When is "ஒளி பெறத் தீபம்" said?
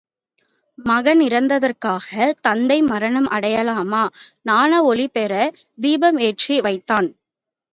4.83-6.17